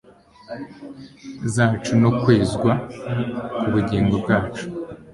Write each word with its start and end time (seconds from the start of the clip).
zacu 1.53 1.91
no 2.01 2.11
kwezwa 2.21 2.71
kubugingo 3.59 4.15
bwacu 4.23 4.65